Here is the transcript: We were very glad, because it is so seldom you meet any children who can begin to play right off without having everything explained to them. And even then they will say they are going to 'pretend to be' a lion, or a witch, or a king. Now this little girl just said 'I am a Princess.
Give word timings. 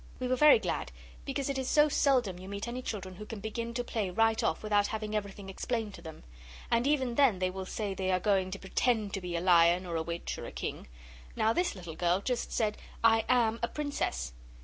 We 0.19 0.27
were 0.27 0.35
very 0.35 0.57
glad, 0.57 0.91
because 1.25 1.47
it 1.47 1.59
is 1.59 1.69
so 1.69 1.87
seldom 1.87 2.39
you 2.39 2.49
meet 2.49 2.67
any 2.67 2.81
children 2.81 3.13
who 3.17 3.25
can 3.27 3.39
begin 3.39 3.71
to 3.75 3.83
play 3.83 4.09
right 4.09 4.43
off 4.43 4.63
without 4.63 4.87
having 4.87 5.15
everything 5.15 5.47
explained 5.47 5.93
to 5.93 6.01
them. 6.01 6.23
And 6.71 6.87
even 6.87 7.13
then 7.13 7.37
they 7.37 7.51
will 7.51 7.67
say 7.67 7.93
they 7.93 8.09
are 8.09 8.19
going 8.19 8.49
to 8.49 8.57
'pretend 8.57 9.13
to 9.13 9.21
be' 9.21 9.35
a 9.35 9.41
lion, 9.41 9.85
or 9.85 9.95
a 9.95 10.01
witch, 10.01 10.39
or 10.39 10.47
a 10.47 10.51
king. 10.51 10.87
Now 11.35 11.53
this 11.53 11.75
little 11.75 11.93
girl 11.95 12.19
just 12.19 12.51
said 12.51 12.79
'I 13.03 13.25
am 13.29 13.59
a 13.61 13.67
Princess. 13.67 14.33